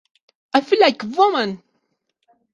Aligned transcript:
I 0.55 0.61
Feel 0.61 0.79
Like 0.79 1.03
a 1.03 1.07
Woman!". 1.09 1.61